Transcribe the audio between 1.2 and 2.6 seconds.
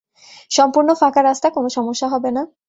রাস্তা, কোন সমস্যা হবে না।